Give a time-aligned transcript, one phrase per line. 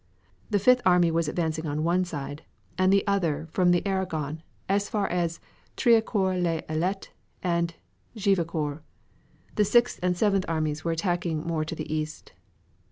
[0.49, 2.43] The Fifth army was advancing on one side
[2.75, 5.39] and the other from the Argonne as far as
[5.77, 7.09] Triacourt les Islettes
[7.43, 7.75] and
[8.17, 8.81] Juivecourt.
[9.57, 12.33] The Sixth and Seventh armies were attacking more to the east.